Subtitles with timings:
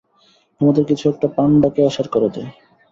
[0.61, 2.49] তোমাদের কিছু একটা, পান্ডাটাকে অসাড় করে দেয়।